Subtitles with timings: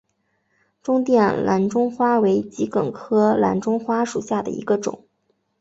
[0.81, 5.05] 中甸蓝钟花为桔梗科蓝钟花属下的一个种。